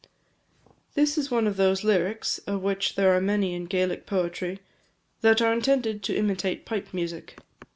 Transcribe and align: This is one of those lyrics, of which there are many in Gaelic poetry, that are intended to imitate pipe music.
This 0.95 1.15
is 1.15 1.29
one 1.29 1.45
of 1.45 1.57
those 1.57 1.83
lyrics, 1.83 2.39
of 2.47 2.63
which 2.63 2.95
there 2.95 3.15
are 3.15 3.21
many 3.21 3.53
in 3.53 3.65
Gaelic 3.65 4.07
poetry, 4.07 4.59
that 5.21 5.43
are 5.43 5.53
intended 5.53 6.01
to 6.01 6.15
imitate 6.17 6.65
pipe 6.65 6.91
music. 6.91 7.35